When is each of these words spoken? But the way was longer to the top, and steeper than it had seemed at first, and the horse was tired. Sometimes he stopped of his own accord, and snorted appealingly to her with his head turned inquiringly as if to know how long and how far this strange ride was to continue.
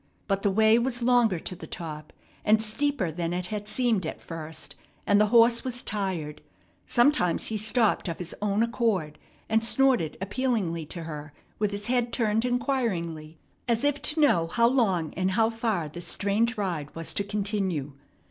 But 0.27 0.41
the 0.41 0.49
way 0.49 0.79
was 0.79 1.03
longer 1.03 1.37
to 1.37 1.55
the 1.55 1.67
top, 1.67 2.11
and 2.43 2.59
steeper 2.59 3.11
than 3.11 3.35
it 3.35 3.45
had 3.53 3.67
seemed 3.67 4.03
at 4.07 4.19
first, 4.19 4.75
and 5.05 5.21
the 5.21 5.27
horse 5.27 5.63
was 5.63 5.83
tired. 5.83 6.41
Sometimes 6.87 7.49
he 7.49 7.55
stopped 7.57 8.07
of 8.07 8.17
his 8.17 8.33
own 8.41 8.63
accord, 8.63 9.19
and 9.47 9.63
snorted 9.63 10.17
appealingly 10.19 10.87
to 10.87 11.03
her 11.03 11.33
with 11.59 11.69
his 11.69 11.85
head 11.85 12.11
turned 12.11 12.45
inquiringly 12.45 13.37
as 13.67 13.83
if 13.83 14.01
to 14.01 14.19
know 14.21 14.47
how 14.47 14.65
long 14.67 15.13
and 15.13 15.29
how 15.33 15.51
far 15.51 15.87
this 15.87 16.07
strange 16.07 16.57
ride 16.57 16.89
was 16.95 17.13
to 17.13 17.23
continue. 17.23 17.93